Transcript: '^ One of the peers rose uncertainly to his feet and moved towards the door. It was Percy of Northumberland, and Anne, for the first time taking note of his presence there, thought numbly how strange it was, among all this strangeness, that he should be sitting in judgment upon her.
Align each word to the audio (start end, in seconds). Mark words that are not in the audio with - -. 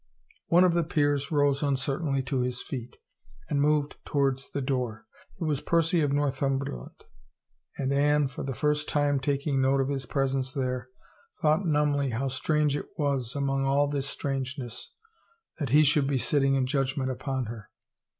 '^ 0.29 0.33
One 0.47 0.63
of 0.63 0.73
the 0.73 0.83
peers 0.83 1.29
rose 1.29 1.61
uncertainly 1.61 2.23
to 2.23 2.39
his 2.39 2.59
feet 2.63 2.97
and 3.51 3.61
moved 3.61 3.97
towards 4.03 4.49
the 4.49 4.59
door. 4.59 5.05
It 5.39 5.43
was 5.43 5.61
Percy 5.61 6.01
of 6.01 6.11
Northumberland, 6.11 7.03
and 7.77 7.93
Anne, 7.93 8.27
for 8.27 8.41
the 8.41 8.55
first 8.55 8.89
time 8.89 9.19
taking 9.19 9.61
note 9.61 9.79
of 9.79 9.89
his 9.89 10.07
presence 10.07 10.53
there, 10.53 10.89
thought 11.43 11.67
numbly 11.67 12.09
how 12.09 12.29
strange 12.29 12.75
it 12.75 12.89
was, 12.97 13.35
among 13.35 13.67
all 13.67 13.87
this 13.87 14.09
strangeness, 14.09 14.91
that 15.59 15.69
he 15.69 15.83
should 15.83 16.07
be 16.07 16.17
sitting 16.17 16.55
in 16.55 16.65
judgment 16.65 17.11
upon 17.11 17.45
her. 17.45 17.69